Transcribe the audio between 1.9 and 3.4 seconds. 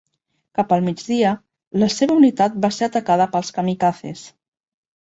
seva unitat va ser atacada